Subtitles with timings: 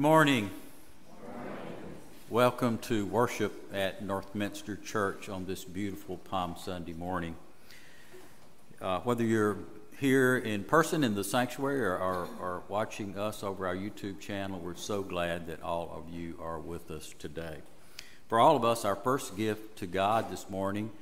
[0.00, 0.50] Good morning.
[2.30, 7.36] Welcome to worship at Northminster Church on this beautiful Palm Sunday morning.
[8.80, 9.58] Uh, whether you're
[9.98, 14.58] here in person in the sanctuary or, or, or, watching us over our YouTube channel,
[14.58, 17.58] we're so glad that all of you are with us today.
[18.30, 20.92] For all of us, our first gift to God this morning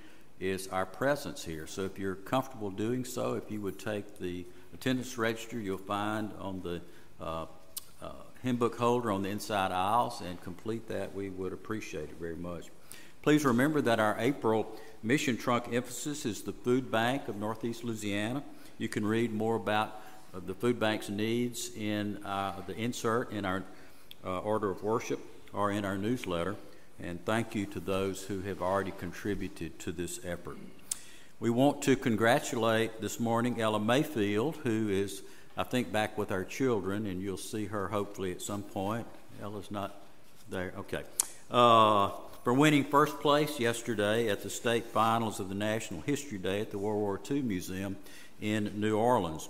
[0.41, 1.69] is our presence here.
[1.69, 6.33] So if you're comfortable doing so, if you would take the attendance register you'll find
[6.41, 6.81] on the
[7.21, 7.47] uh,
[8.03, 8.13] uh,
[8.43, 12.37] hymn book holder on the inside aisles and complete that, we would appreciate it very
[12.37, 12.67] much.
[13.23, 14.67] Please remember that our April
[15.03, 18.43] mission trunk emphasis is the food bank of Northeast Louisiana.
[18.79, 20.01] You can read more about
[20.35, 23.65] uh, the food bank's needs in uh, the insert in our
[24.25, 25.21] uh, order of worship
[25.53, 26.57] or in our newsletter.
[27.01, 30.59] And thank you to those who have already contributed to this effort.
[31.41, 35.23] We want to congratulate this morning Ella Mayfield, who is
[35.59, 39.05] I think back with our children, and you'll see her hopefully at some point.
[39.43, 40.01] Ella's not
[40.49, 40.73] there.
[40.79, 41.03] Okay.
[41.51, 42.11] Uh,
[42.45, 46.71] for winning first place yesterday at the state finals of the National History Day at
[46.71, 47.97] the World War II Museum
[48.41, 49.49] in New Orleans.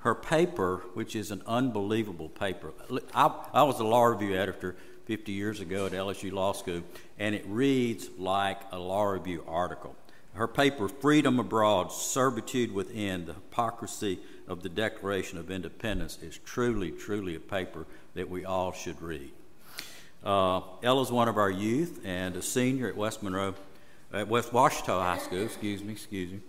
[0.00, 2.74] Her paper, which is an unbelievable paper,
[3.14, 4.76] I, I was a law review editor
[5.06, 6.82] 50 years ago at LSU Law School,
[7.18, 9.96] and it reads like a law review article.
[10.34, 16.90] Her paper, Freedom Abroad, Servitude Within, the Hypocrisy of the Declaration of Independence is truly,
[16.90, 19.30] truly a paper that we all should read.
[20.24, 23.54] Uh, Ella's one of our youth and a senior at West Monroe,
[24.12, 25.44] at West Ouachita High School.
[25.44, 26.40] Excuse me, excuse me.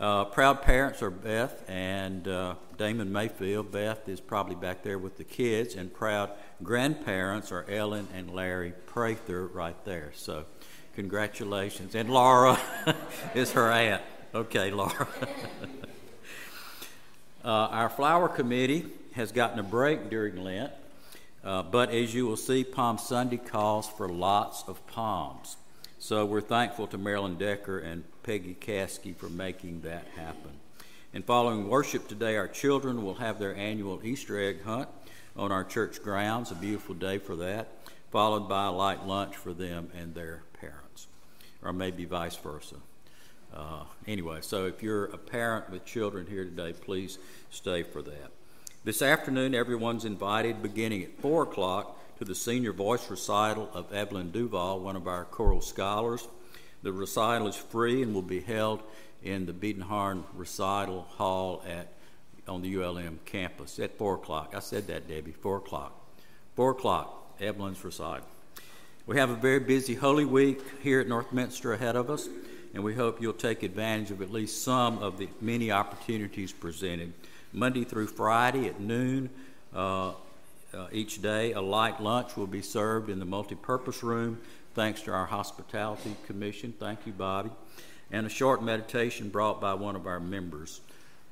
[0.00, 3.70] Uh, proud parents are Beth and uh, Damon Mayfield.
[3.70, 6.30] Beth is probably back there with the kids, and proud
[6.62, 10.10] grandparents are Ellen and Larry Prather right there.
[10.16, 10.46] So,
[10.96, 11.94] congratulations.
[11.94, 12.58] And Laura
[13.34, 14.02] is her aunt.
[14.34, 15.06] Okay, Laura.
[17.44, 20.72] Uh, our flower committee has gotten a break during Lent,
[21.42, 25.56] uh, but as you will see, Palm Sunday calls for lots of palms.
[25.98, 30.52] So we're thankful to Marilyn Decker and Peggy Caskey for making that happen.
[31.12, 34.88] And following worship today, our children will have their annual Easter egg hunt
[35.36, 37.68] on our church grounds, a beautiful day for that,
[38.12, 41.08] followed by a light lunch for them and their parents,
[41.60, 42.76] or maybe vice versa.
[43.54, 47.18] Uh, anyway, so if you're a parent with children here today, please
[47.50, 48.30] stay for that.
[48.84, 54.30] This afternoon, everyone's invited beginning at 4 o'clock to the senior voice recital of Evelyn
[54.30, 56.26] Duval, one of our choral scholars.
[56.82, 58.82] The recital is free and will be held
[59.22, 61.92] in the Biedenharn Recital Hall at
[62.48, 64.52] on the ULM campus at 4 o'clock.
[64.56, 65.92] I said that, Debbie, 4 o'clock.
[66.56, 68.26] 4 o'clock, Evelyn's recital.
[69.06, 72.28] We have a very busy Holy Week here at Northminster ahead of us
[72.74, 77.12] and we hope you'll take advantage of at least some of the many opportunities presented.
[77.52, 79.28] Monday through Friday at noon
[79.74, 80.12] uh,
[80.74, 84.40] uh, each day, a light lunch will be served in the multipurpose room,
[84.74, 86.72] thanks to our Hospitality Commission.
[86.78, 87.50] Thank you, Bobby.
[88.10, 90.80] And a short meditation brought by one of our members.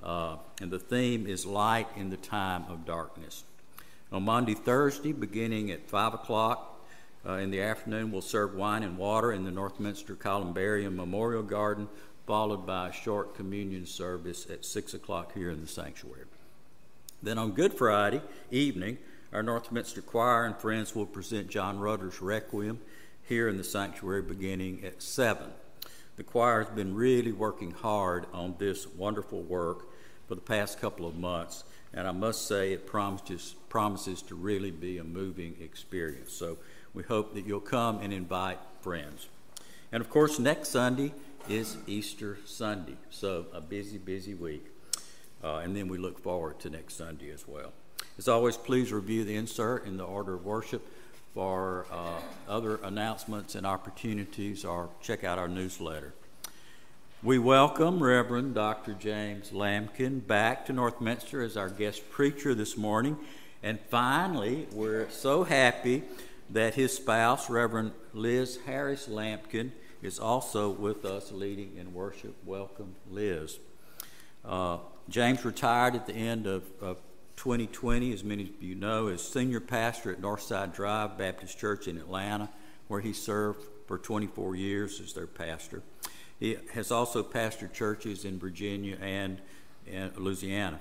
[0.03, 3.45] Uh, and the theme is Light in the Time of Darkness.
[4.13, 6.70] On Monday, Thursday, beginning at 5 o'clock,
[7.27, 11.89] uh, in the afternoon, we'll serve wine and water in the Northminster Columbarium Memorial Garden,
[12.27, 16.25] followed by a short communion service at 6 o'clock here in the sanctuary.
[17.23, 18.99] Then on Good Friday evening,
[19.33, 22.81] our Northminster Choir and friends will present John Rutter's Requiem
[23.29, 25.51] here in the sanctuary beginning at 7.
[26.17, 29.87] The choir has been really working hard on this wonderful work
[30.27, 34.71] for the past couple of months, and I must say it promises, promises to really
[34.71, 36.33] be a moving experience.
[36.33, 36.59] So
[36.95, 39.29] we hope that you'll come and invite friends.
[39.93, 41.13] And of course, next Sunday
[41.49, 44.67] is Easter Sunday, so a busy, busy week.
[45.43, 47.73] Uh, and then we look forward to next Sunday as well.
[48.19, 50.87] As always, please review the insert in the order of worship
[51.33, 56.13] for uh, other announcements and opportunities, or check out our newsletter.
[57.23, 58.95] We welcome Reverend Dr.
[58.95, 63.17] James Lamkin back to Northminster as our guest preacher this morning.
[63.63, 66.03] And finally, we're so happy
[66.53, 69.71] that his spouse, Reverend Liz Harris Lamkin,
[70.03, 72.35] is also with us leading in worship.
[72.45, 73.59] Welcome, Liz.
[74.45, 76.99] Uh, James retired at the end of, of
[77.37, 81.99] 2020, as many of you know, as senior pastor at Northside Drive Baptist Church in
[81.99, 82.49] Atlanta,
[82.89, 85.83] where he served for 24 years as their pastor.
[86.39, 89.41] He has also pastored churches in Virginia and,
[89.91, 90.81] and Louisiana.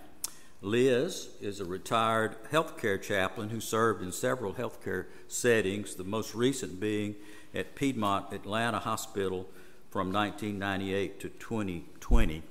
[0.61, 6.81] Liz is a retired healthcare chaplain who served in several healthcare settings, the most recent
[6.81, 7.15] being
[7.55, 9.47] at Piedmont Atlanta Hospital
[9.89, 12.43] from 1998 to 2020.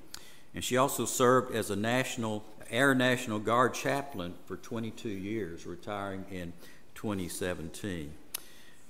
[0.55, 6.25] And she also served as a National Air National Guard chaplain for 22 years, retiring
[6.31, 6.55] in
[6.95, 8.15] 2017.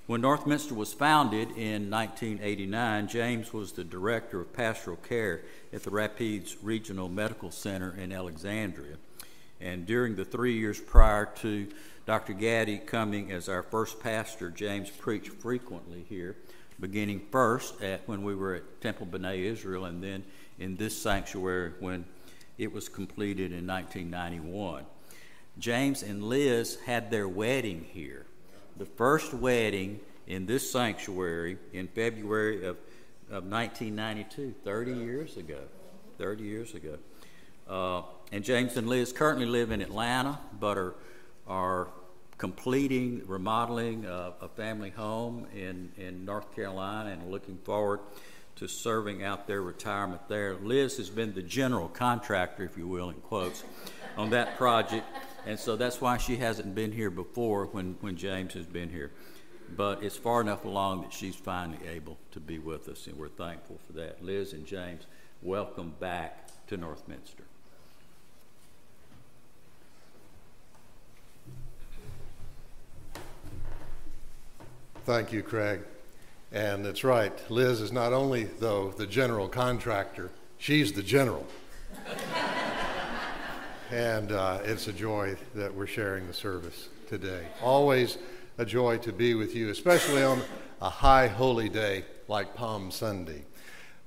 [0.07, 5.41] When Northminster was founded in 1989, James was the director of pastoral care
[5.73, 8.95] at the Rapides Regional Medical Center in Alexandria.
[9.61, 11.67] And during the three years prior to
[12.05, 12.33] Dr.
[12.33, 16.35] Gaddy coming as our first pastor, James preached frequently here,
[16.79, 20.23] beginning first at when we were at Temple B'nai Israel, and then
[20.59, 22.05] in this sanctuary when
[22.57, 24.85] it was completed in 1991.
[25.57, 28.25] James and Liz had their wedding here
[28.79, 32.77] the first wedding in this sanctuary in February of,
[33.29, 35.59] of 1992, 30 years ago.
[36.17, 36.97] 30 years ago.
[37.69, 38.01] Uh,
[38.31, 40.95] and James and Liz currently live in Atlanta, but are,
[41.47, 41.87] are
[42.37, 47.99] completing, remodeling a, a family home in, in North Carolina and looking forward
[48.55, 50.55] to serving out their retirement there.
[50.55, 53.63] Liz has been the general contractor, if you will, in quotes,
[54.17, 55.05] on that project
[55.45, 59.11] and so that's why she hasn't been here before when, when James has been here.
[59.75, 63.29] But it's far enough along that she's finally able to be with us, and we're
[63.29, 64.23] thankful for that.
[64.23, 65.05] Liz and James,
[65.41, 67.48] welcome back to Northminster.
[75.09, 75.79] Thank you, Craig.
[76.51, 77.33] And it's right.
[77.49, 81.47] Liz is not only, though, the general contractor, she's the general.
[83.91, 87.47] and uh, it's a joy that we're sharing the service today.
[87.63, 88.19] Always
[88.59, 90.43] a joy to be with you, especially on
[90.79, 93.41] a high holy day like Palm Sunday.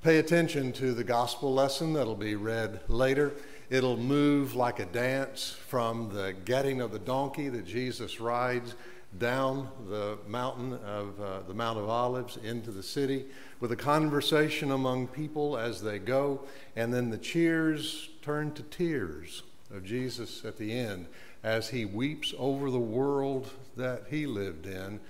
[0.05, 3.33] Pay attention to the gospel lesson that'll be read later.
[3.71, 8.77] It'll move like a dance from the getting of the donkey that Jesus rides
[9.19, 13.27] down the mountain of uh, the Mount of Olives into the city
[13.61, 16.41] with a conversation among people as they go,
[16.77, 21.07] and then the cheers turn to tears of Jesus at the end
[21.43, 25.01] as he weeps over the world that he lived in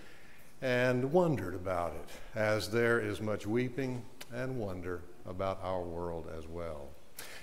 [0.61, 6.47] and wondered about it, as there is much weeping and wonder about our world as
[6.47, 6.92] well.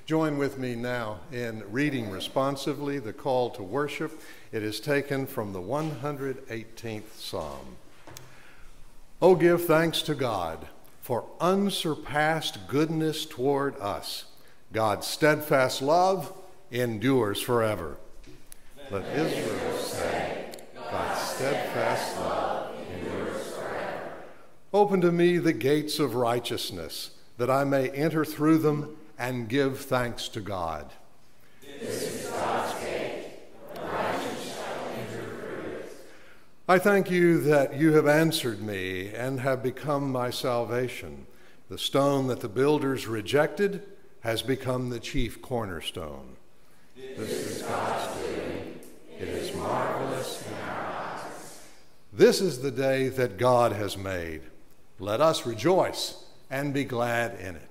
[0.09, 4.19] Join with me now in reading responsively the call to worship.
[4.51, 7.77] It is taken from the 118th Psalm.
[9.21, 10.67] Oh, give thanks to God
[11.03, 14.25] for unsurpassed goodness toward us,
[14.73, 16.33] God's steadfast love
[16.71, 17.97] endures forever.
[18.89, 24.11] Let Israel say, God's steadfast love endures forever.
[24.73, 29.79] Open to me the gates of righteousness, that I may enter through them and give
[29.81, 30.91] thanks to God.
[36.67, 41.27] I thank you that you have answered me and have become my salvation.
[41.69, 43.83] The stone that the builders rejected
[44.21, 46.37] has become the chief cornerstone.
[46.95, 48.79] This is God's doing.
[49.19, 51.59] It is marvelous in our eyes.
[52.13, 54.41] This is the day that God has made.
[54.99, 57.69] Let us rejoice and be glad in it.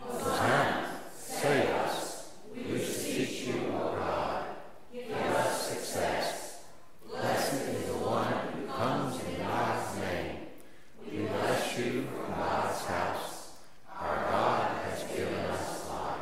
[0.00, 2.32] Hosanna, save us.
[2.54, 4.44] We beseech you, O God.
[4.92, 6.64] Give us success.
[7.08, 10.36] Blessed is the one who comes in God's name.
[11.04, 13.52] We bless you from God's house.
[13.98, 16.18] Our God has given us light.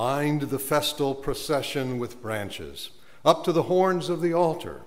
[0.00, 2.88] Bind the festal procession with branches
[3.22, 4.80] up to the horns of the altar.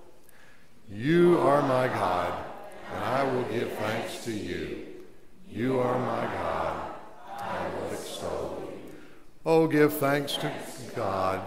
[0.91, 2.33] You are my God,
[2.91, 4.87] and I will give thanks to you.
[5.47, 6.93] You are my God,
[7.29, 8.79] I will extol you.
[9.45, 10.51] Oh, give thanks to
[10.95, 11.41] God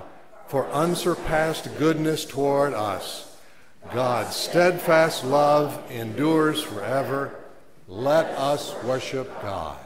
[0.46, 3.36] for unsurpassed goodness toward us.
[3.92, 7.34] God's steadfast love endures forever.
[7.88, 9.78] Let us worship God.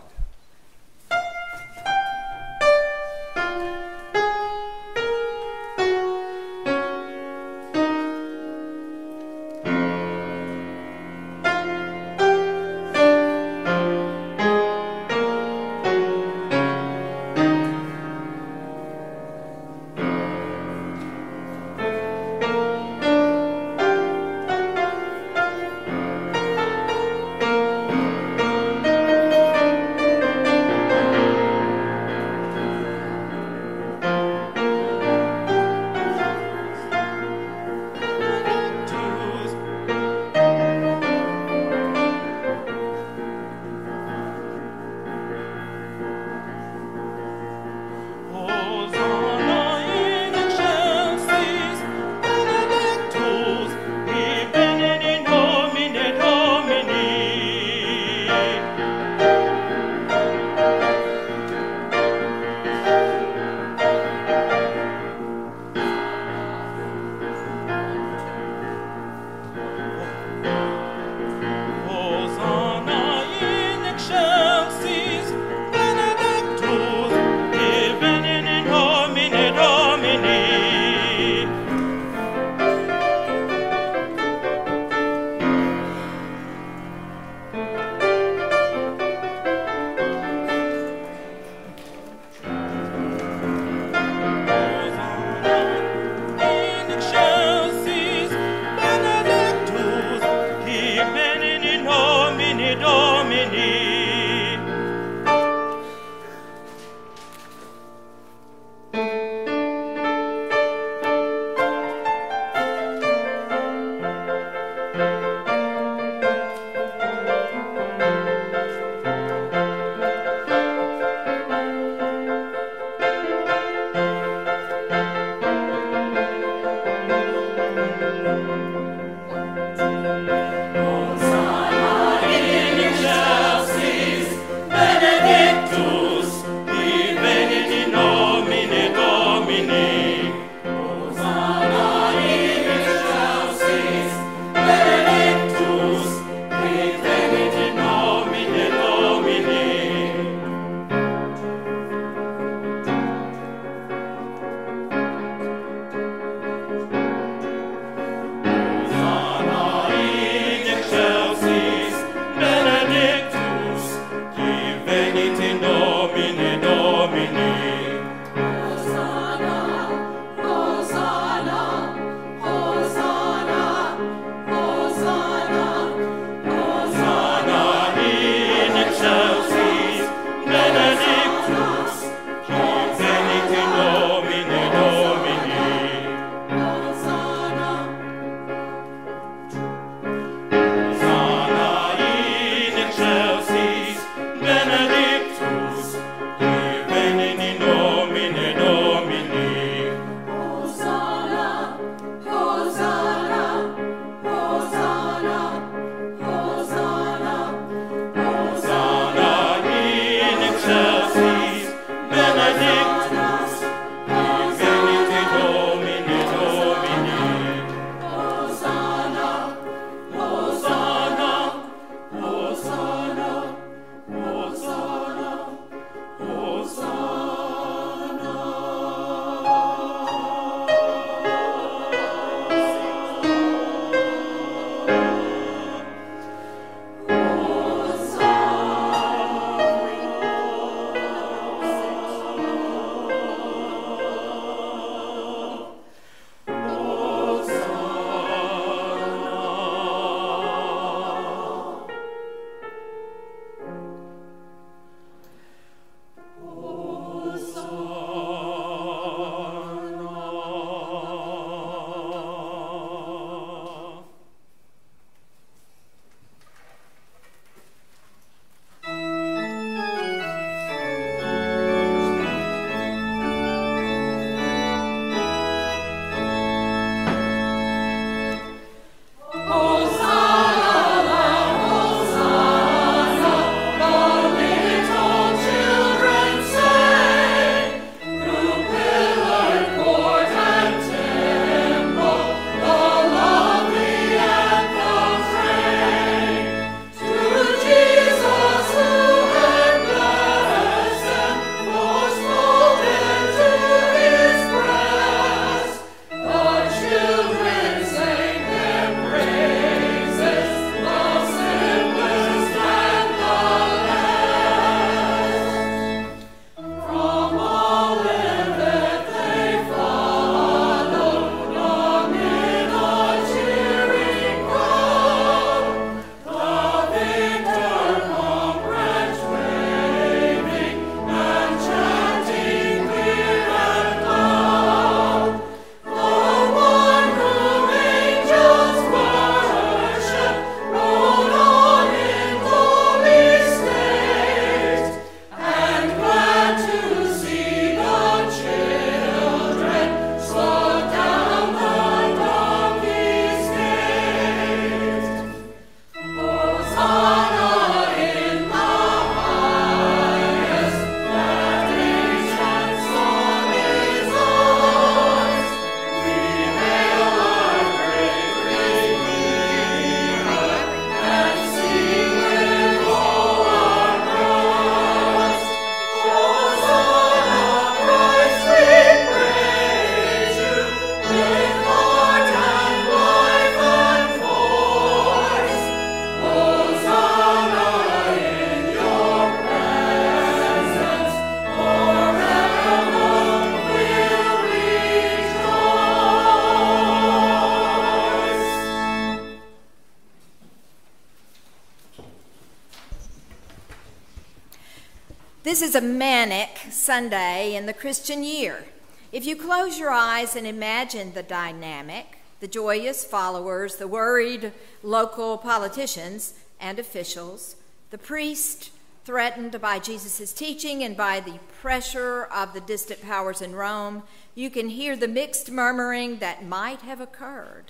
[405.71, 408.65] Is a manic Sunday in the Christian year.
[409.13, 414.53] If you close your eyes and imagine the dynamic, the joyous followers, the worried
[414.83, 417.55] local politicians and officials,
[417.91, 418.73] the priest
[419.05, 424.03] threatened by Jesus' teaching and by the pressure of the distant powers in Rome,
[424.35, 427.67] you can hear the mixed murmuring that might have occurred.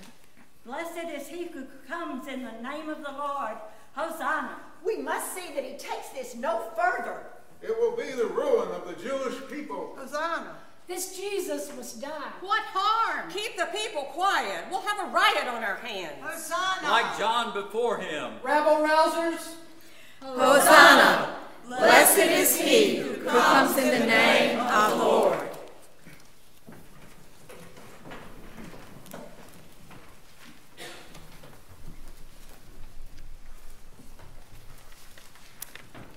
[0.64, 3.58] Blessed is he who comes in the name of the Lord.
[3.92, 4.56] Hosanna.
[4.82, 7.26] We must see that he takes this no further.
[7.62, 9.94] It will be the ruin of the Jewish people.
[9.98, 10.56] Hosanna.
[10.88, 12.32] This Jesus must die.
[12.40, 13.30] What harm?
[13.30, 14.64] Keep the people quiet.
[14.70, 16.14] We'll have a riot on our hands.
[16.20, 16.88] Hosanna.
[16.88, 18.32] Like John before him.
[18.42, 19.54] Rabble rousers.
[20.20, 21.36] Hosanna.
[21.66, 25.38] Blessed is he who comes in the name of the Lord.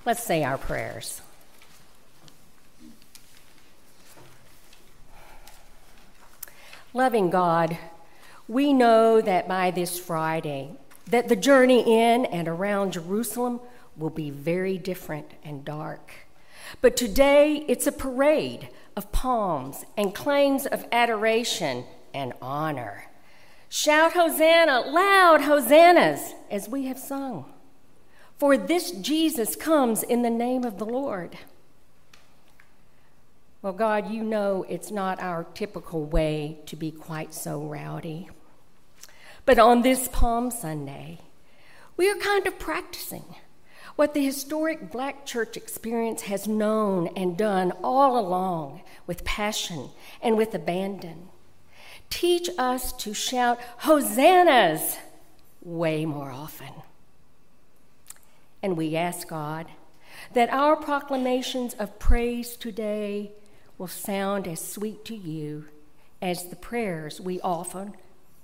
[0.04, 1.22] Let's say our prayers.
[6.96, 7.76] Loving God,
[8.46, 10.76] we know that by this Friday,
[11.10, 13.58] that the journey in and around Jerusalem
[13.96, 16.12] will be very different and dark.
[16.80, 23.06] But today it's a parade of palms and claims of adoration and honor.
[23.68, 27.52] Shout Hosanna, loud hosannas, as we have sung.
[28.38, 31.38] For this Jesus comes in the name of the Lord.
[33.64, 38.28] Well, God, you know it's not our typical way to be quite so rowdy.
[39.46, 41.20] But on this Palm Sunday,
[41.96, 43.24] we are kind of practicing
[43.96, 49.88] what the historic black church experience has known and done all along with passion
[50.20, 51.30] and with abandon.
[52.10, 54.98] Teach us to shout hosannas
[55.62, 56.82] way more often.
[58.62, 59.68] And we ask God
[60.34, 63.32] that our proclamations of praise today
[63.78, 65.66] will sound as sweet to you
[66.22, 67.94] as the prayers we often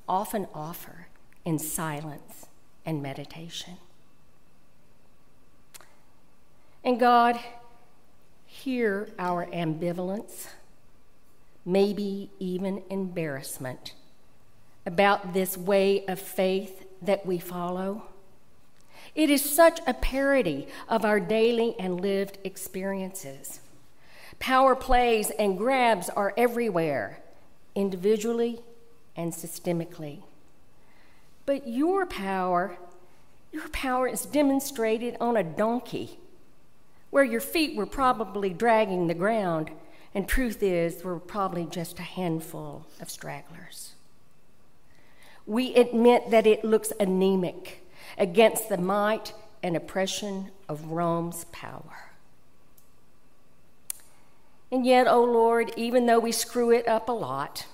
[0.08, 1.06] often offer
[1.44, 2.46] in silence
[2.84, 3.76] and meditation.
[6.82, 7.38] And God,
[8.44, 10.48] hear our ambivalence,
[11.64, 13.94] maybe even embarrassment
[14.84, 18.02] about this way of faith that we follow.
[19.14, 23.60] It is such a parody of our daily and lived experiences.
[24.40, 27.20] Power plays and grabs are everywhere,
[27.74, 28.60] individually
[29.14, 30.22] and systemically.
[31.46, 32.78] But your power,
[33.52, 36.18] your power is demonstrated on a donkey
[37.10, 39.70] where your feet were probably dragging the ground,
[40.14, 43.92] and truth is, were probably just a handful of stragglers.
[45.46, 47.84] We admit that it looks anemic
[48.16, 52.09] against the might and oppression of Rome's power.
[54.72, 57.66] And yet, O oh Lord, even though we screw it up a lot,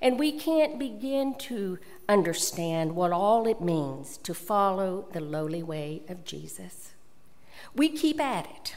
[0.00, 6.02] and we can't begin to understand what all it means to follow the lowly way
[6.08, 6.92] of Jesus,
[7.74, 8.76] we keep at it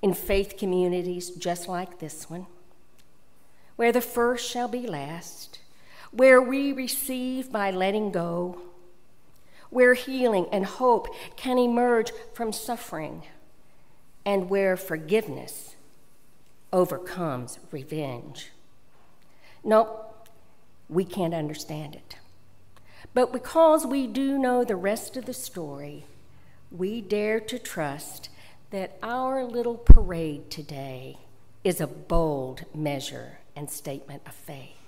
[0.00, 2.46] in faith communities just like this one,
[3.76, 5.58] where the first shall be last,
[6.12, 8.62] where we receive by letting go,
[9.68, 13.22] where healing and hope can emerge from suffering,
[14.24, 15.71] and where forgiveness
[16.72, 18.50] overcomes revenge.
[19.64, 20.28] Nope,
[20.88, 22.16] we can't understand it.
[23.14, 26.06] But because we do know the rest of the story,
[26.70, 28.28] we dare to trust
[28.70, 31.18] that our little parade today
[31.62, 34.78] is a bold measure and statement of faith.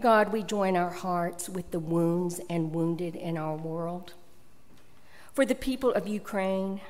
[0.00, 4.14] God, we join our hearts with the wounds and wounded in our world.
[5.32, 6.80] For the people of Ukraine,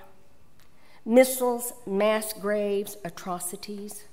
[1.05, 4.05] missiles, mass graves, atrocities,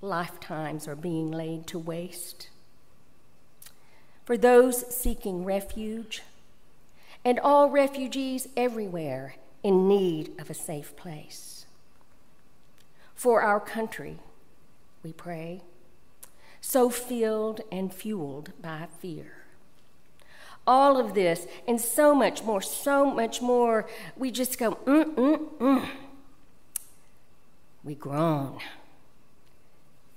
[0.00, 2.48] lifetimes are being laid to waste.
[4.24, 6.22] For those seeking refuge,
[7.24, 11.66] and all refugees everywhere in need of a safe place.
[13.16, 14.18] For our country,
[15.02, 15.62] we pray,
[16.60, 19.45] so filled and fueled by fear.
[20.66, 25.58] All of this and so much more, so much more, we just go, mm, mm,
[25.58, 25.88] mm.
[27.84, 28.58] We groan.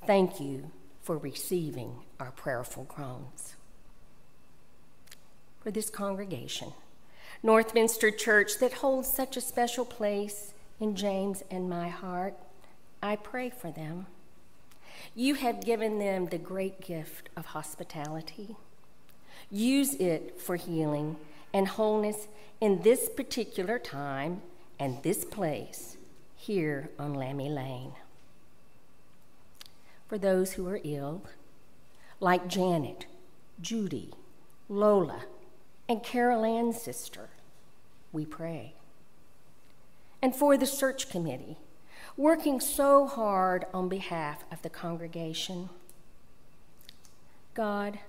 [0.08, 0.72] Thank you
[1.04, 3.56] for receiving our prayerful groans.
[5.62, 6.74] For this congregation,
[7.44, 12.36] Northminster Church that holds such a special place in James and my heart.
[13.04, 14.08] I pray for them.
[15.16, 18.56] You have given them the great gift of hospitality.
[19.52, 21.18] Use it for healing
[21.54, 22.28] and wholeness
[22.62, 24.42] in this particular time
[24.80, 25.98] and this place
[26.36, 27.94] here on Lammy Lane.
[30.08, 31.24] For those who are ill,
[32.20, 33.06] like Janet,
[33.62, 34.12] Judy,
[34.68, 35.24] Lola,
[35.88, 37.30] and Carol Ann's sister,
[38.12, 38.74] we pray.
[40.22, 41.58] And for the search committee,
[42.18, 45.70] working so hard on behalf of the congregation.
[47.54, 48.00] God,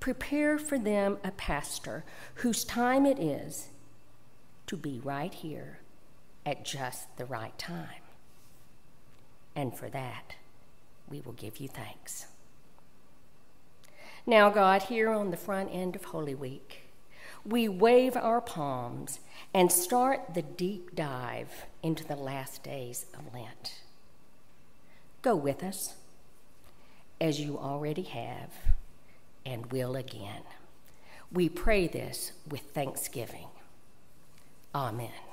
[0.00, 2.04] prepare for them a pastor
[2.36, 3.68] whose time it is
[4.66, 5.78] to be right here
[6.44, 8.02] at just the right time.
[9.54, 10.36] And for that,
[11.08, 12.26] we will give you thanks.
[14.26, 16.82] Now, God, here on the front end of Holy Week,
[17.44, 19.20] we wave our palms
[19.54, 23.80] and start the deep dive into the last days of Lent.
[25.22, 25.94] Go with us,
[27.20, 28.50] as you already have
[29.46, 30.42] and will again.
[31.32, 33.46] We pray this with thanksgiving.
[34.74, 35.25] Amen.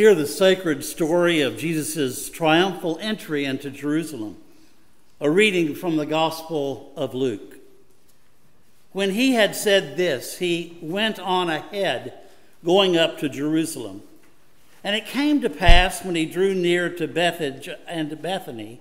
[0.00, 4.38] Hear the sacred story of Jesus' triumphal entry into Jerusalem.
[5.20, 7.56] A reading from the Gospel of Luke.
[8.92, 12.14] When he had said this, he went on ahead,
[12.64, 14.00] going up to Jerusalem.
[14.82, 18.80] And it came to pass when he drew near to Bethphage and Bethany,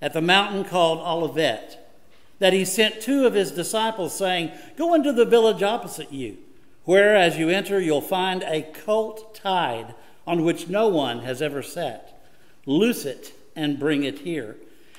[0.00, 1.94] at the mountain called Olivet,
[2.38, 6.38] that he sent two of his disciples, saying, Go into the village opposite you,
[6.84, 9.94] where as you enter you'll find a colt tied
[10.26, 12.22] on which no one has ever sat.
[12.66, 14.56] Loose it and bring it here.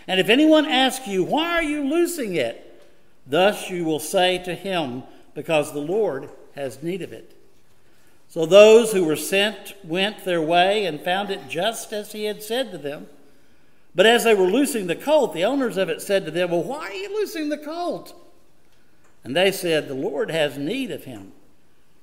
[0.07, 2.83] And if anyone asks you, Why are you loosing it?
[3.25, 5.03] Thus you will say to him,
[5.33, 7.35] Because the Lord has need of it.
[8.27, 12.43] So those who were sent went their way and found it just as he had
[12.43, 13.07] said to them.
[13.95, 16.63] But as they were loosing the colt, the owners of it said to them, Well,
[16.63, 18.13] why are you loosing the colt?
[19.23, 21.31] And they said, The Lord has need of him.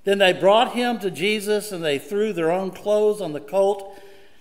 [0.05, 3.99] Then they brought him to Jesus, and they threw their own clothes on the colt,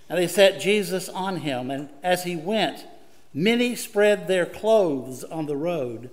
[0.09, 1.70] and they set Jesus on him.
[1.70, 2.86] And as he went,
[3.34, 6.09] many spread their clothes on the road.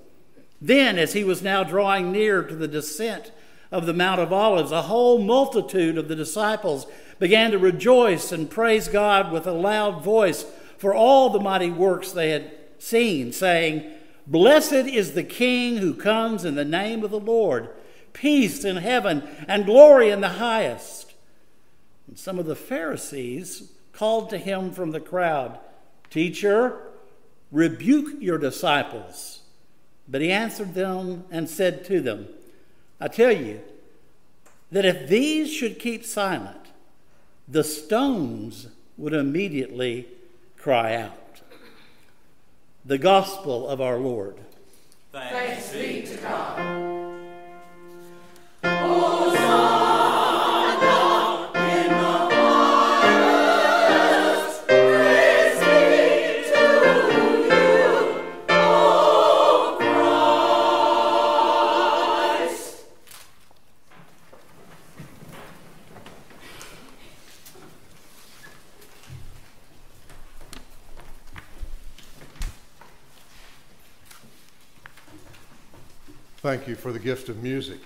[0.61, 3.33] Then, as he was now drawing near to the descent
[3.71, 6.87] of the Mount of Olives, a whole multitude of the disciples
[7.19, 10.45] began to rejoice and praise God with a loud voice
[10.79, 13.85] for all the mighty works they had seen, saying,
[14.27, 17.71] Blessed is the King who comes in the name of the Lord
[18.21, 21.15] peace in heaven, and glory in the highest.
[22.07, 25.59] And some of the Pharisees called to him from the crowd,
[26.11, 26.81] Teacher,
[27.53, 29.41] rebuke your disciples.
[30.09, 32.29] But he answered them and said to them,
[33.01, 33.61] I tell you
[34.73, 36.57] that if these should keep silent,
[37.47, 40.09] the stones would immediately
[40.57, 41.41] cry out.
[42.85, 44.37] the gospel of our Lord.
[45.13, 47.08] Thanks be to God.
[76.49, 77.79] Thank you for the gift of music,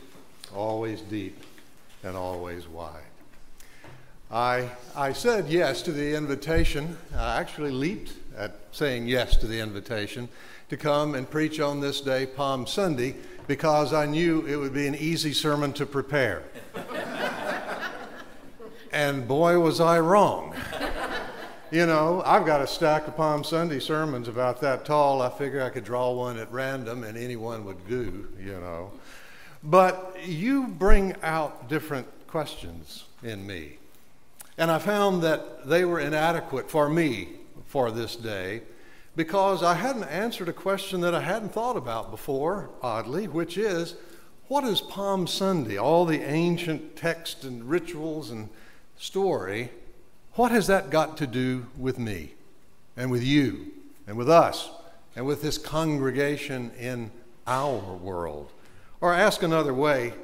[0.54, 1.42] always deep
[2.02, 3.02] and always wide.
[4.30, 6.96] I, I said yes to the invitation.
[7.14, 10.28] I actually leaped at saying yes to the invitation
[10.70, 13.14] to come and preach on this day, Palm Sunday,
[13.46, 16.44] because I knew it would be an easy sermon to prepare.
[18.92, 20.54] and boy, was I wrong.
[21.70, 25.22] You know, I've got a stack of Palm Sunday sermons about that tall.
[25.22, 28.92] I figure I could draw one at random and anyone would do, you know.
[29.62, 33.78] But you bring out different questions in me.
[34.58, 37.28] And I found that they were inadequate for me
[37.66, 38.62] for this day
[39.14, 43.94] because I hadn't answered a question that I hadn't thought about before, oddly, which is
[44.48, 45.78] what is Palm Sunday?
[45.78, 48.48] All the ancient text and rituals and
[48.98, 49.70] story
[50.34, 52.32] what has that got to do with me
[52.96, 53.66] and with you
[54.06, 54.70] and with us
[55.14, 57.10] and with this congregation in
[57.46, 58.50] our world?
[59.02, 60.14] Or ask another way,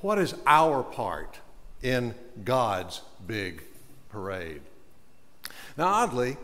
[0.00, 1.38] what is our part
[1.82, 3.62] in God's big
[4.10, 4.60] parade?
[5.78, 6.36] Now, oddly,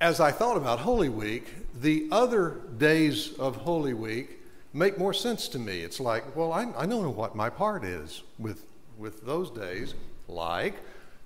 [0.00, 1.48] as I thought about Holy Week,
[1.80, 4.38] the other days of Holy Week
[4.72, 5.80] make more sense to me.
[5.80, 8.64] It's like, well, I, I know what my part is with,
[8.96, 9.94] with those days,
[10.28, 10.74] like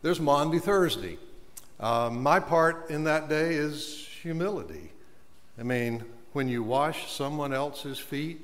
[0.01, 1.19] there's Maundy Thursday.
[1.79, 4.93] Uh, my part in that day is humility.
[5.59, 8.41] I mean, when you wash someone else's feet,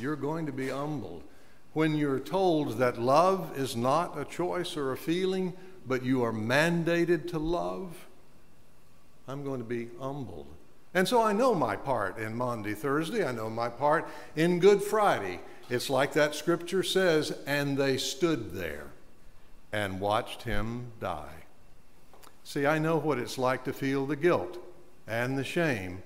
[0.00, 1.22] you're going to be humbled.
[1.72, 5.52] When you're told that love is not a choice or a feeling,
[5.86, 8.06] but you are mandated to love,
[9.26, 10.46] I'm going to be humbled.
[10.94, 13.24] And so I know my part in Maundy Thursday.
[13.26, 15.40] I know my part in Good Friday.
[15.68, 18.86] It's like that scripture says, and they stood there
[19.70, 21.44] and watched him die.
[22.42, 24.56] See, I know what it's like to feel the guilt
[25.06, 26.02] and the shame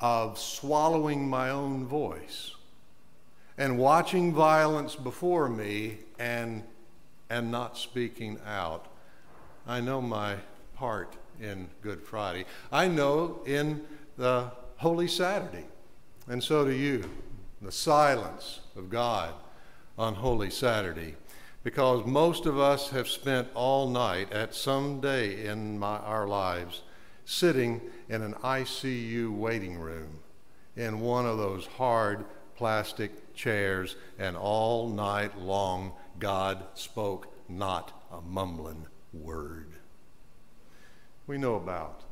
[0.00, 2.54] of swallowing my own voice
[3.58, 6.62] and watching violence before me and,
[7.30, 8.86] and not speaking out.
[9.66, 10.36] I know my
[10.74, 12.44] part in Good Friday.
[12.70, 13.82] I know in
[14.16, 15.66] the Holy Saturday,
[16.28, 17.08] and so do you,
[17.60, 19.32] the silence of God
[19.96, 21.14] on Holy Saturday
[21.64, 26.82] because most of us have spent all night at some day in my, our lives
[27.24, 30.18] sitting in an ICU waiting room
[30.76, 32.24] in one of those hard
[32.56, 39.72] plastic chairs, and all night long God spoke not a mumbling word.
[41.26, 42.02] We know about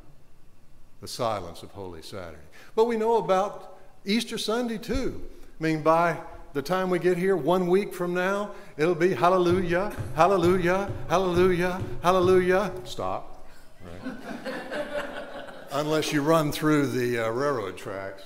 [1.01, 2.41] the silence of Holy Saturday,
[2.75, 5.21] but we know about Easter Sunday too.
[5.59, 6.17] I mean, by
[6.53, 12.71] the time we get here, one week from now, it'll be hallelujah, hallelujah, hallelujah, hallelujah.
[12.83, 13.47] Stop.
[13.83, 14.15] Right?
[15.71, 18.23] Unless you run through the uh, railroad tracks.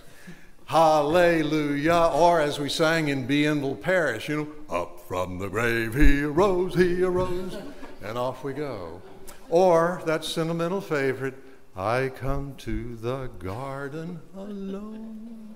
[0.76, 2.12] Hallelujah.
[2.14, 6.76] Or as we sang in Bienville Parish, you know, up from the grave he arose,
[6.76, 7.56] he arose,
[8.04, 9.02] and off we go.
[9.48, 11.36] Or that sentimental favorite,
[11.78, 15.56] I come to the garden alone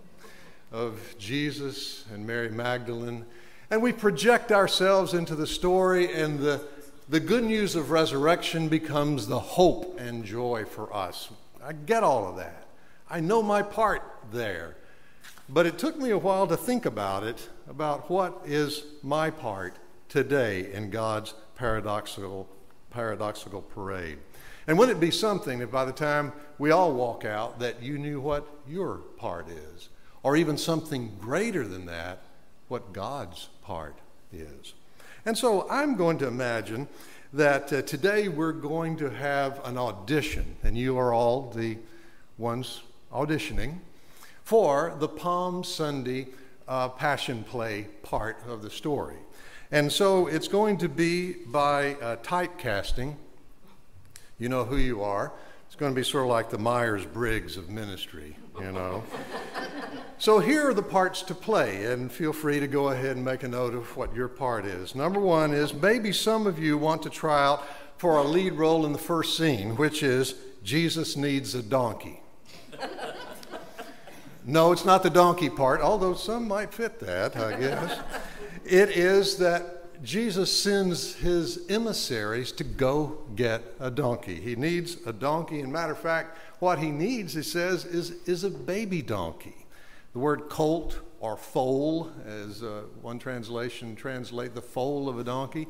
[0.72, 3.26] of Jesus and Mary Magdalene,
[3.70, 6.62] and we project ourselves into the story, and the,
[7.10, 11.28] the good news of resurrection becomes the hope and joy for us.
[11.62, 12.68] I get all of that.
[13.10, 14.02] I know my part
[14.32, 14.78] there.
[15.50, 19.76] But it took me a while to think about it, about what is my part
[20.08, 22.48] today in God's paradoxical,
[22.92, 24.20] paradoxical parade.
[24.68, 27.98] And wouldn't it be something that by the time we all walk out that you
[27.98, 29.90] knew what your part is?
[30.24, 32.22] or even something greater than that,
[32.68, 33.98] what God's part
[34.32, 34.74] is.
[35.26, 36.88] And so I'm going to imagine
[37.34, 41.78] that uh, today we're going to have an audition, and you are all the
[42.38, 42.82] ones
[43.12, 43.80] auditioning
[44.50, 46.26] for the Palm Sunday
[46.68, 49.18] uh, Passion Play part of the story.
[49.70, 53.14] And so it's going to be by uh, typecasting.
[54.40, 55.32] You know who you are.
[55.68, 59.04] It's going to be sort of like the Myers Briggs of ministry, you know.
[60.18, 63.44] So here are the parts to play, and feel free to go ahead and make
[63.44, 64.94] a note of what your part is.
[64.94, 67.64] Number one is maybe some of you want to try out
[67.98, 72.22] for a lead role in the first scene, which is Jesus needs a donkey.
[74.50, 78.00] No, it's not the donkey part, although some might fit that, I guess.
[78.66, 84.42] it is that Jesus sends his emissaries to go get a donkey.
[84.42, 85.60] He needs a donkey.
[85.60, 89.68] And matter of fact, what he needs, he says, is, is a baby donkey.
[90.14, 95.68] The word colt or foal, as uh, one translation translate the foal of a donkey,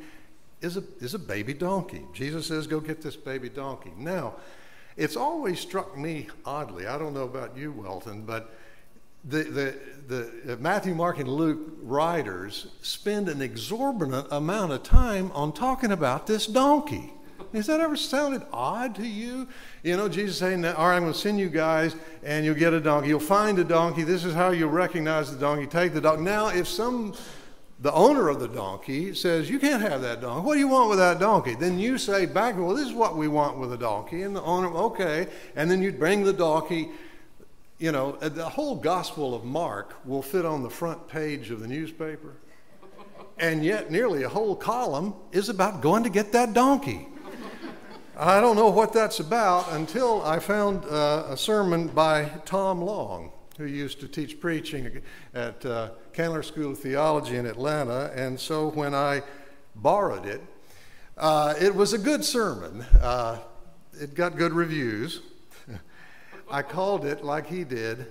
[0.62, 2.06] is a, is a baby donkey.
[2.14, 3.92] Jesus says, Go get this baby donkey.
[3.98, 4.36] Now,
[4.96, 6.88] it's always struck me oddly.
[6.88, 8.56] I don't know about you, Welton, but
[9.26, 9.76] the, the,
[10.08, 15.92] the uh, Matthew, Mark, and Luke writers spend an exorbitant amount of time on talking
[15.92, 17.14] about this donkey.
[17.54, 19.48] Has that ever sounded odd to you?
[19.82, 22.74] You know, Jesus saying, All right, I'm going to send you guys and you'll get
[22.74, 23.10] a donkey.
[23.10, 24.04] You'll find a donkey.
[24.04, 25.66] This is how you'll recognize the donkey.
[25.66, 26.24] Take the donkey.
[26.24, 27.16] Now, if some,
[27.80, 30.46] the owner of the donkey says, You can't have that donkey.
[30.46, 31.56] What do you want with that donkey?
[31.56, 34.22] Then you say back, Well, this is what we want with a donkey.
[34.22, 35.28] And the owner, okay.
[35.56, 36.90] And then you bring the donkey.
[37.80, 41.68] You know, the whole Gospel of Mark will fit on the front page of the
[41.68, 42.36] newspaper.
[43.38, 47.08] And yet, nearly a whole column is about going to get that donkey.
[48.18, 53.32] I don't know what that's about until I found uh, a sermon by Tom Long,
[53.58, 55.02] who used to teach preaching
[55.34, 58.12] at uh, Candler School of Theology in Atlanta.
[58.14, 59.24] And so when I
[59.74, 60.42] borrowed it,
[61.18, 62.82] uh, it was a good sermon.
[63.00, 63.38] Uh,
[63.94, 65.22] it got good reviews.
[66.52, 68.08] I called it, like he did,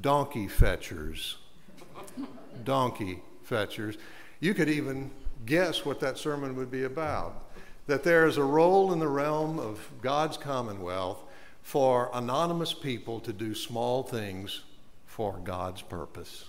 [0.00, 1.36] Donkey Fetchers.
[2.64, 3.96] Donkey Fetchers.
[4.40, 5.10] You could even
[5.44, 7.42] guess what that sermon would be about
[7.86, 11.18] that there is a role in the realm of God's commonwealth
[11.62, 14.62] for anonymous people to do small things
[15.04, 16.46] for God's purpose.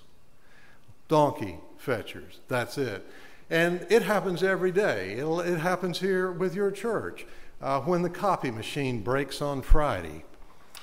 [1.08, 3.06] Donkey fetchers, that's it.
[3.50, 5.14] And it happens every day.
[5.14, 7.26] It'll, it happens here with your church
[7.62, 10.24] uh, when the copy machine breaks on Friday.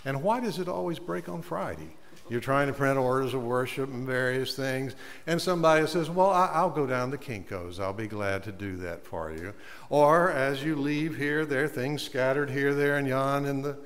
[0.05, 1.91] And why does it always break on Friday?
[2.31, 4.95] You're trying to print orders of worship and various things,
[5.27, 7.81] and somebody says, Well, I'll go down to Kinko's.
[7.81, 9.53] I'll be glad to do that for you.
[9.89, 13.77] Or as you leave here, there are things scattered here, there, and yon in the,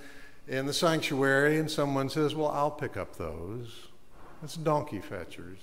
[0.46, 3.88] in the sanctuary, and someone says, Well, I'll pick up those.
[4.42, 5.58] That's donkey fetchers.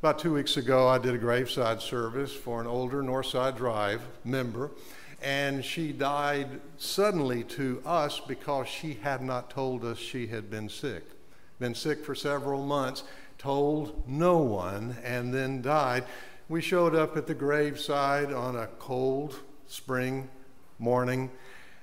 [0.00, 4.70] About two weeks ago, I did a graveside service for an older Northside Drive member,
[5.24, 10.68] and she died suddenly to us because she had not told us she had been
[10.68, 11.04] sick
[11.58, 13.04] been sick for several months,
[13.38, 16.04] told no one, and then died.
[16.48, 20.28] We showed up at the graveside on a cold spring
[20.78, 21.30] morning,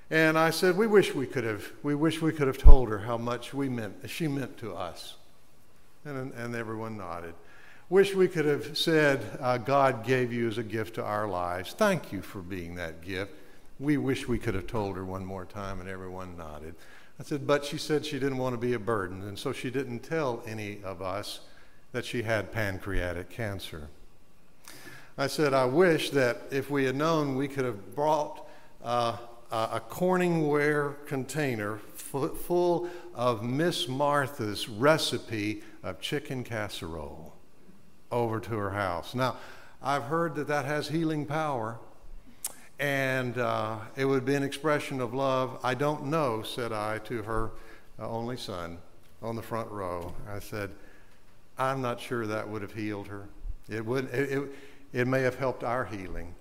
[0.10, 1.72] and I said, "We wish we could have.
[1.84, 4.08] We wish we could have told her how much we meant.
[4.10, 5.16] She meant to us."
[6.04, 7.34] And, and everyone nodded.
[7.92, 11.74] Wish we could have said, uh, "God gave you as a gift to our lives.
[11.74, 13.34] Thank you for being that gift."
[13.82, 16.76] We wish we could have told her one more time, and everyone nodded.
[17.20, 19.70] I said, but she said she didn't want to be a burden, and so she
[19.70, 21.42] didn't tell any of us
[21.92, 23.90] that she had pancreatic cancer.
[25.18, 28.48] I said, I wish that if we had known, we could have brought
[28.82, 29.18] uh,
[29.52, 37.31] a Corningware container full of Miss Martha's recipe of chicken casserole
[38.12, 39.16] over to her house.
[39.16, 39.38] Now,
[39.82, 41.80] I've heard that that has healing power
[42.82, 45.60] and uh, it would be an expression of love.
[45.64, 47.52] I don't know, said I to her
[48.00, 48.80] uh, only son
[49.22, 50.12] on the front row.
[50.28, 50.72] I said,
[51.60, 53.30] I'm not sure that would have healed her.
[53.70, 54.44] It, would, it, it,
[54.94, 56.34] it may have helped our healing.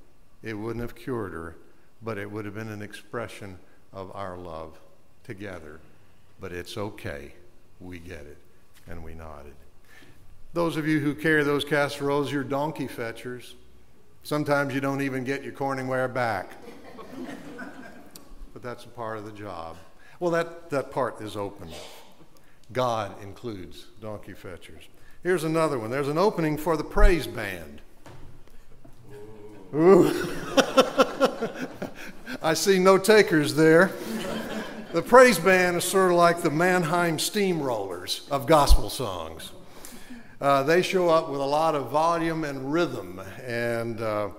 [0.42, 1.56] It wouldn't have cured her,
[2.02, 3.58] but it would have been an expression
[3.92, 4.80] of our love
[5.24, 5.78] together.
[6.40, 7.34] But it's okay.
[7.80, 8.38] We get it.
[8.88, 9.52] And we nodded.
[10.52, 13.54] Those of you who carry those casseroles, you're donkey fetchers.
[14.22, 16.52] Sometimes you don't even get your Corningware back.
[18.52, 19.76] but that's a part of the job.
[20.18, 21.68] Well, that, that part is open.
[22.72, 24.88] God includes donkey fetchers.
[25.22, 25.90] Here's another one.
[25.90, 27.80] There's an opening for the praise band.
[29.74, 30.10] Ooh.
[32.42, 33.92] I see no takers there.
[34.92, 39.52] The praise band is sort of like the Mannheim steamrollers of gospel songs.
[40.40, 43.20] Uh, they show up with a lot of volume and rhythm.
[43.46, 44.30] And, uh,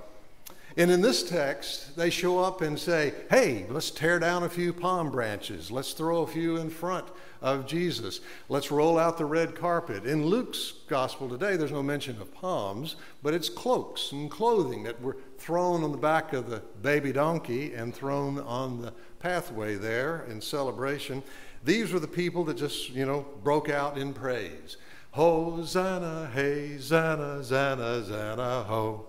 [0.76, 4.74] and in this text, they show up and say, hey, let's tear down a few
[4.74, 5.70] palm branches.
[5.70, 7.06] Let's throw a few in front
[7.40, 8.20] of Jesus.
[8.50, 10.06] Let's roll out the red carpet.
[10.06, 15.00] In Luke's gospel today, there's no mention of palms, but it's cloaks and clothing that
[15.04, 20.26] were thrown on the back of the baby donkey and thrown on the pathway there
[20.28, 21.22] in celebration.
[21.64, 24.78] These were the people that just, you know, broke out in praise.
[25.12, 29.06] Hosanna, hey, Zanna, Zanna, Zanna, ho.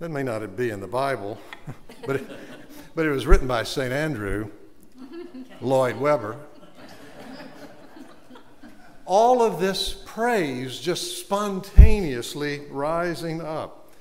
[0.00, 1.38] That may not be in the Bible,
[2.06, 2.26] but it,
[2.96, 3.92] but it was written by St.
[3.92, 4.50] Andrew
[5.60, 6.36] Lloyd Webber.
[9.06, 13.92] all of this praise just spontaneously rising up.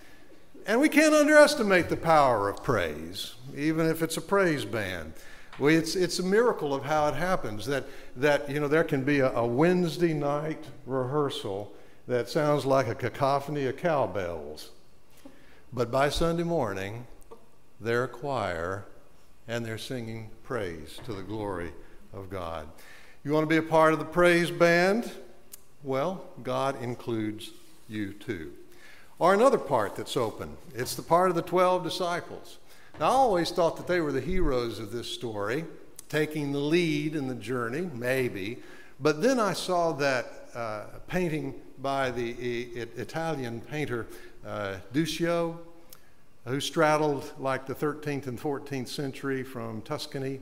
[0.65, 5.13] And we can't underestimate the power of praise, even if it's a praise band.
[5.59, 7.85] We, it's, it's a miracle of how it happens that,
[8.15, 11.73] that you know, there can be a, a Wednesday night rehearsal
[12.07, 14.71] that sounds like a cacophony of cowbells.
[15.73, 17.07] But by Sunday morning,
[17.81, 18.85] they're a choir
[19.47, 21.71] and they're singing praise to the glory
[22.13, 22.67] of God.
[23.23, 25.11] You want to be a part of the praise band?
[25.83, 27.51] Well, God includes
[27.89, 28.53] you too.
[29.19, 32.57] Or another part that's open it's the part of the 12 disciples.
[32.99, 35.65] Now, I always thought that they were the heroes of this story,
[36.09, 38.57] taking the lead in the journey, maybe.
[38.99, 44.07] But then I saw that uh, painting by the Italian painter
[44.43, 45.59] uh, Duccio,
[46.45, 50.41] who straddled like the 13th and 14th century from Tuscany.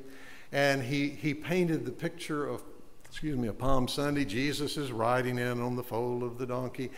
[0.54, 2.64] And he, he painted the picture of,
[3.04, 4.24] excuse me, a Palm Sunday.
[4.24, 6.90] Jesus is riding in on the foal of the donkey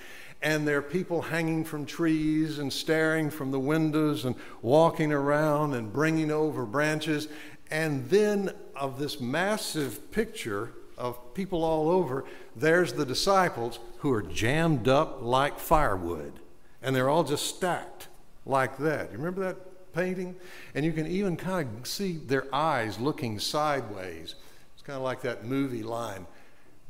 [0.41, 5.73] and there are people hanging from trees and staring from the windows and walking around
[5.73, 7.27] and bringing over branches.
[7.71, 12.25] And then, of this massive picture of people all over,
[12.55, 16.33] there's the disciples who are jammed up like firewood.
[16.81, 18.07] And they're all just stacked
[18.45, 19.11] like that.
[19.11, 20.35] You remember that painting?
[20.75, 24.35] And you can even kind of see their eyes looking sideways.
[24.75, 26.27] It's kind of like that movie line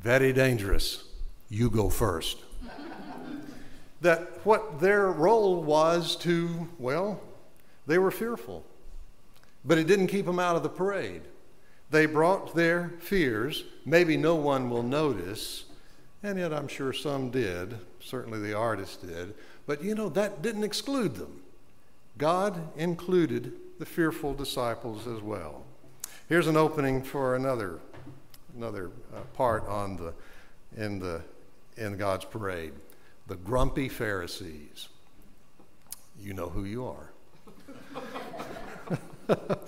[0.00, 1.04] very dangerous.
[1.48, 2.38] You go first
[4.00, 7.20] that what their role was to, well,
[7.86, 8.64] they were fearful.
[9.64, 11.22] But it didn't keep them out of the parade.
[11.90, 13.64] They brought their fears.
[13.84, 15.64] Maybe no one will notice,
[16.22, 17.78] and yet I'm sure some did.
[18.00, 19.34] Certainly the artist did.
[19.66, 21.42] But you know, that didn't exclude them.
[22.18, 25.64] God included the fearful disciples as well.
[26.28, 27.78] Here's an opening for another,
[28.56, 30.14] another uh, part on the,
[30.76, 31.22] in, the,
[31.76, 32.72] in God's parade
[33.28, 34.88] the grumpy Pharisees.
[36.20, 37.10] You know who you are.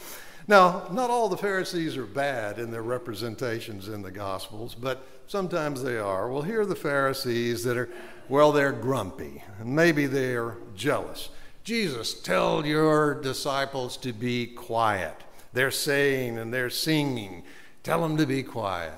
[0.49, 5.83] now, not all the Pharisees are bad in their representations in the Gospels, but sometimes
[5.83, 6.31] they are.
[6.31, 7.91] Well, here are the Pharisees that are,
[8.29, 11.29] well, they're grumpy, and maybe they're jealous.
[11.63, 15.15] Jesus, tell your disciples to be quiet.
[15.53, 17.45] They're saying and they're singing.
[17.83, 18.95] Tell them to be quiet.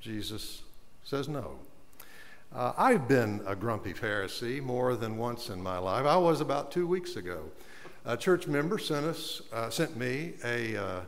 [0.00, 0.62] Jesus
[1.04, 1.58] says no.
[2.54, 6.06] Uh, I've been a grumpy Pharisee more than once in my life.
[6.06, 7.50] I was about two weeks ago.
[8.04, 11.00] A church member sent us, uh, sent me a, uh,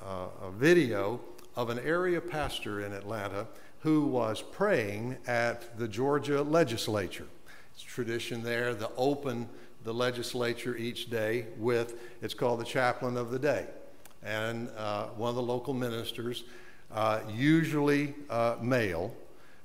[0.00, 1.20] uh, a video
[1.56, 3.46] of an area pastor in Atlanta
[3.80, 7.26] who was praying at the Georgia legislature.
[7.74, 9.48] It's tradition there to open
[9.84, 13.66] the legislature each day with, it's called the chaplain of the day.
[14.22, 16.44] And uh, one of the local ministers,
[16.92, 18.14] uh, usually
[18.60, 19.14] male,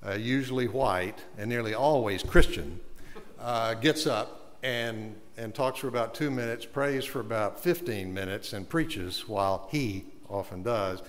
[0.06, 2.80] uh, usually white and nearly always Christian,
[3.40, 8.54] uh, gets up and, and talks for about two minutes, prays for about 15 minutes,
[8.54, 11.02] and preaches while he often does.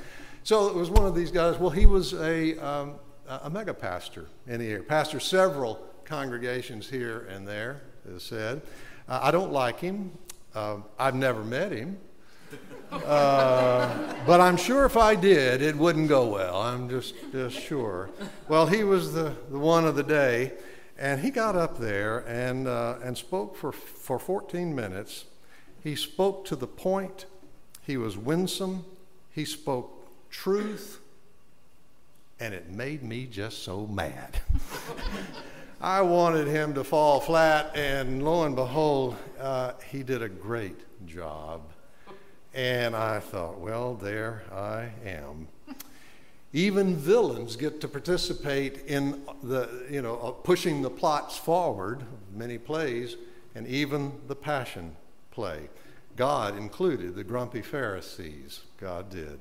[0.43, 1.59] So it was one of these guys.
[1.59, 2.95] Well, he was a, um,
[3.27, 7.81] a mega pastor in the area, pastor several congregations here and there,
[8.15, 8.63] as said.
[9.09, 10.13] Uh, I don't like him.
[10.55, 11.99] Uh, I've never met him.
[12.91, 16.63] Uh, but I'm sure if I did, it wouldn't go well.
[16.63, 18.11] I'm just, just sure.
[18.49, 20.53] Well, he was the, the one of the day,
[20.99, 25.25] and he got up there and, uh, and spoke for, for 14 minutes.
[25.83, 27.27] He spoke to the point,
[27.83, 28.85] he was winsome,
[29.31, 31.01] he spoke truth,
[32.41, 34.39] and it made me just so mad.
[35.81, 40.79] I wanted him to fall flat, and lo and behold, uh, he did a great
[41.07, 41.61] job.
[42.55, 45.49] And I thought, well, there I am.
[46.53, 52.59] Even villains get to participate in the, you know, uh, pushing the plots forward, many
[52.59, 53.17] plays,
[53.57, 54.95] and even the passion
[55.33, 55.69] play.
[56.15, 58.61] God included the grumpy Pharisees.
[58.81, 59.41] God did.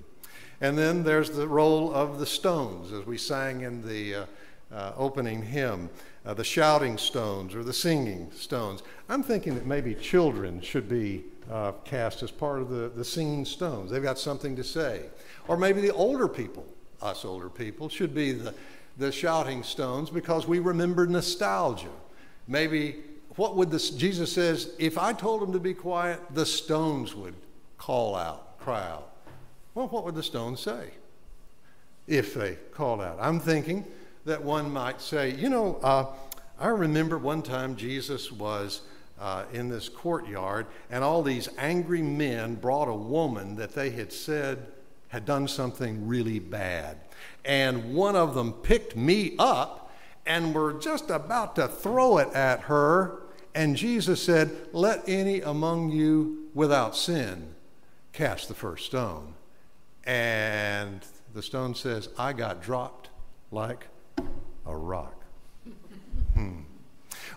[0.59, 4.25] And then there's the role of the stones, as we sang in the uh,
[4.73, 5.91] uh, opening hymn,
[6.25, 8.81] uh, the shouting stones or the singing stones.
[9.07, 13.45] I'm thinking that maybe children should be uh, cast as part of the, the singing
[13.45, 13.91] stones.
[13.91, 15.05] They've got something to say.
[15.47, 16.65] Or maybe the older people,
[17.01, 18.53] us older people, should be the,
[18.97, 21.89] the shouting stones because we remember nostalgia.
[22.47, 22.97] Maybe
[23.35, 27.35] what would this, Jesus says, if I told them to be quiet, the stones would
[27.77, 29.09] call out, cry out.
[29.73, 30.91] Well, what would the stones say
[32.07, 33.17] if they called out?
[33.19, 33.85] I'm thinking
[34.25, 36.05] that one might say, you know, uh,
[36.59, 38.81] I remember one time Jesus was
[39.23, 44.11] uh, in this courtyard, and all these angry men brought a woman that they had
[44.11, 44.67] said
[45.07, 46.97] had done something really bad.
[47.45, 49.93] And one of them picked me up
[50.25, 53.21] and were just about to throw it at her.
[53.55, 57.55] And Jesus said, Let any among you without sin
[58.11, 59.35] cast the first stone.
[60.03, 60.99] And
[61.33, 63.09] the stone says, I got dropped
[63.51, 63.87] like
[64.65, 65.23] a rock.
[66.33, 66.63] Hmm.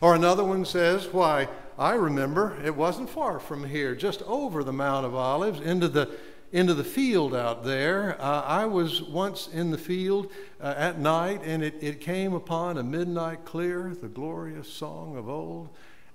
[0.01, 1.47] Or another one says, Why,
[1.79, 6.11] I remember it wasn't far from here, just over the Mount of Olives, into the
[6.53, 8.17] into the field out there.
[8.21, 12.79] Uh, I was once in the field uh, at night, and it, it came upon
[12.79, 15.71] a midnight clear, the glorious song of old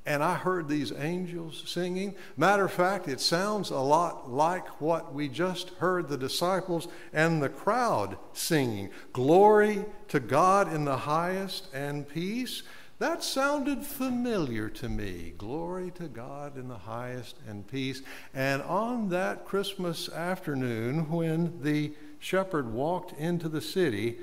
[0.05, 2.16] and I heard these angels singing.
[2.36, 7.41] Matter of fact, it sounds a lot like what we just heard the disciples and
[7.41, 8.89] the crowd singing.
[9.14, 12.64] Glory to God in the highest and peace.
[13.02, 15.34] That sounded familiar to me.
[15.36, 18.04] Glory to God in the highest and peace.
[18.32, 24.20] And on that Christmas afternoon, when the shepherd walked into the city,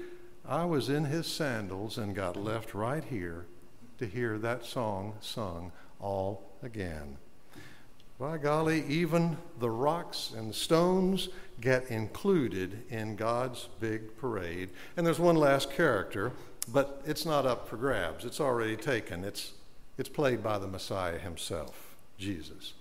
[0.46, 3.46] I was in his sandals and got left right here
[3.98, 7.16] to hear that song sung all again.
[8.16, 14.70] By golly, even the rocks and stones get included in God's big parade.
[14.96, 16.30] And there's one last character,
[16.72, 18.24] but it's not up for grabs.
[18.24, 19.24] It's already taken.
[19.24, 19.52] It's,
[19.96, 22.74] it's played by the Messiah himself, Jesus.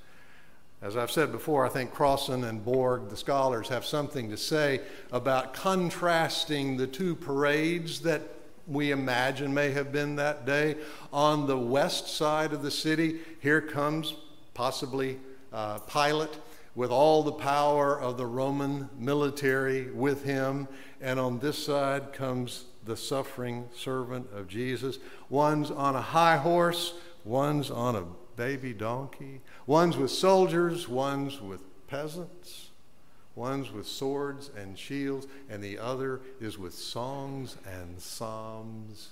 [0.82, 4.82] As I've said before, I think Crossan and Borg, the scholars, have something to say
[5.12, 8.22] about contrasting the two parades that
[8.68, 10.76] we imagine may have been that day.
[11.12, 14.14] On the west side of the city, here comes
[14.54, 15.18] possibly
[15.52, 16.38] uh, Pilate
[16.76, 20.68] with all the power of the Roman military with him.
[21.02, 25.00] And on this side comes the suffering servant of Jesus.
[25.30, 28.04] One's on a high horse, one's on a
[28.36, 32.70] baby donkey, one's with soldiers, one's with peasants.
[33.38, 39.12] One's with swords and shields, and the other is with songs and psalms.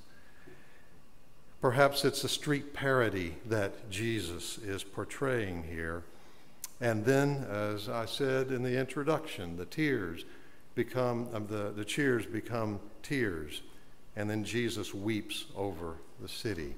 [1.61, 6.03] Perhaps it's a street parody that Jesus is portraying here.
[6.81, 10.25] And then, as I said in the introduction, the tears
[10.73, 13.61] become, uh, the, the cheers become tears.
[14.15, 16.75] And then Jesus weeps over the city.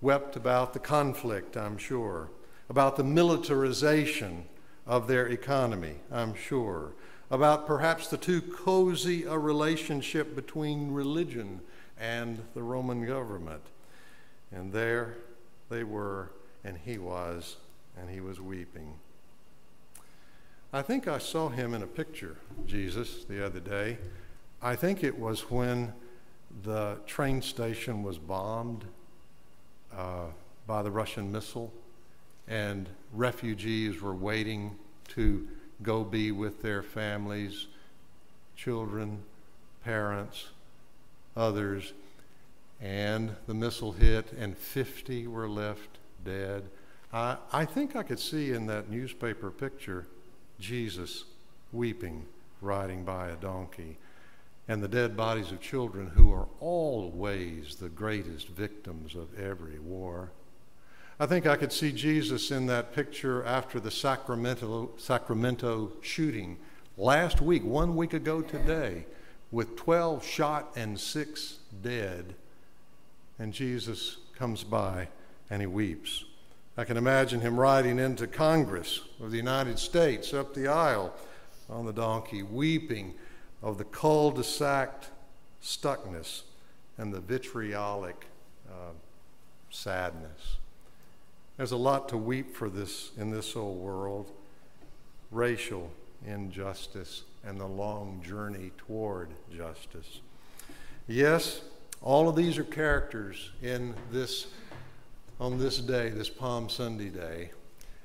[0.00, 2.28] Wept about the conflict, I'm sure,
[2.68, 4.44] about the militarization
[4.86, 6.92] of their economy, I'm sure,
[7.30, 11.60] about perhaps the too cozy a relationship between religion
[11.98, 13.62] and the Roman government.
[14.52, 15.16] And there
[15.68, 16.30] they were,
[16.62, 17.56] and he was,
[17.98, 18.94] and he was weeping.
[20.72, 23.98] I think I saw him in a picture, Jesus, the other day.
[24.62, 25.92] I think it was when
[26.62, 28.84] the train station was bombed
[29.94, 30.26] uh,
[30.66, 31.72] by the Russian missile
[32.48, 34.76] and refugees were waiting
[35.08, 35.46] to
[35.82, 37.66] go be with their families,
[38.54, 39.22] children,
[39.84, 40.48] parents,
[41.36, 41.92] others.
[42.80, 46.64] And the missile hit, and 50 were left dead.
[47.12, 50.06] I, I think I could see in that newspaper picture
[50.60, 51.24] Jesus
[51.72, 52.24] weeping,
[52.60, 53.96] riding by a donkey,
[54.68, 60.30] and the dead bodies of children who are always the greatest victims of every war.
[61.18, 66.58] I think I could see Jesus in that picture after the Sacramento, Sacramento shooting
[66.96, 69.06] last week, one week ago today,
[69.50, 72.34] with 12 shot and six dead.
[73.38, 75.08] And Jesus comes by
[75.48, 76.24] and he weeps.
[76.76, 81.14] I can imagine him riding into Congress of the United States up the aisle
[81.70, 83.14] on the donkey, weeping
[83.62, 85.04] of the cul de sac
[85.62, 86.42] stuckness
[86.98, 88.26] and the vitriolic
[88.68, 88.92] uh,
[89.70, 90.56] sadness.
[91.56, 94.30] There's a lot to weep for this in this old world
[95.30, 95.90] racial
[96.26, 100.20] injustice and the long journey toward justice.
[101.06, 101.60] Yes,
[102.02, 104.48] all of these are characters in this
[105.38, 107.50] on this day, this Palm Sunday day.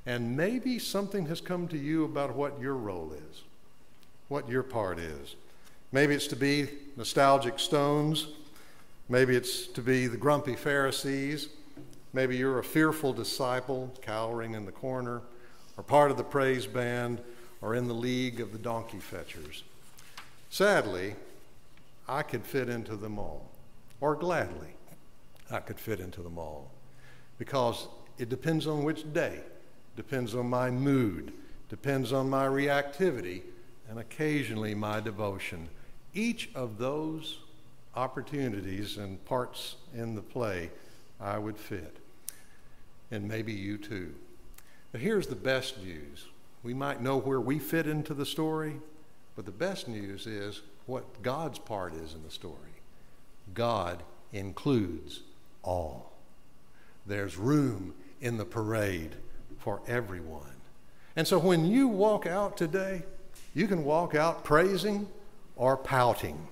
[0.05, 3.43] And maybe something has come to you about what your role is,
[4.27, 5.35] what your part is.
[5.91, 8.27] Maybe it's to be nostalgic stones.
[9.09, 11.49] Maybe it's to be the grumpy Pharisees.
[12.13, 15.21] Maybe you're a fearful disciple cowering in the corner,
[15.77, 17.21] or part of the praise band,
[17.61, 19.63] or in the league of the donkey fetchers.
[20.49, 21.15] Sadly,
[22.07, 23.49] I could fit into them all,
[23.99, 24.75] or gladly,
[25.49, 26.71] I could fit into them all,
[27.37, 27.87] because
[28.17, 29.39] it depends on which day,
[29.95, 31.33] depends on my mood,
[31.69, 33.41] depends on my reactivity,
[33.89, 35.69] and occasionally my devotion.
[36.13, 37.39] Each of those
[37.95, 40.69] opportunities and parts in the play,
[41.19, 42.01] I would fit
[43.11, 44.13] and maybe you too.
[44.91, 46.25] But here's the best news
[46.63, 48.79] we might know where we fit into the story,
[49.35, 52.55] But the best news is what God's part is in the story.
[53.53, 54.03] God
[54.33, 55.21] includes
[55.63, 56.11] all.
[57.05, 59.15] There's room in the parade
[59.57, 60.55] for everyone.
[61.15, 63.03] And so when you walk out today,
[63.53, 65.07] you can walk out praising
[65.61, 66.47] or pouting.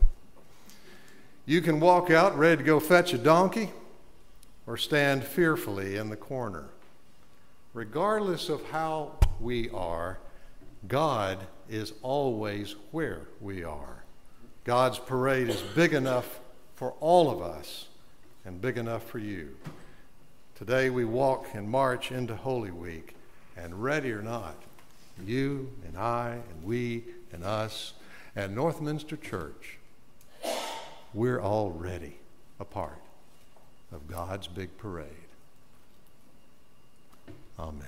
[1.47, 3.71] You can walk out ready to go fetch a donkey
[4.67, 6.65] or stand fearfully in the corner.
[7.73, 10.19] Regardless of how we are,
[10.87, 14.03] God is always where we are.
[14.63, 16.39] God's parade is big enough
[16.75, 17.87] for all of us
[18.45, 19.57] and big enough for you.
[20.53, 23.15] Today we walk and march into Holy Week,
[23.57, 24.55] and ready or not,
[25.25, 27.93] you and I and we and us
[28.35, 29.77] and Northminster Church,
[31.13, 32.17] we're already
[32.59, 33.01] a part
[33.91, 35.07] of God's big parade.
[37.57, 37.87] Amen.